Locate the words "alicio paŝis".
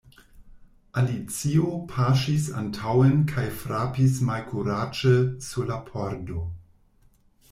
0.99-2.47